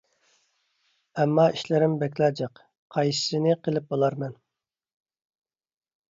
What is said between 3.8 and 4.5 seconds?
بولارمەن؟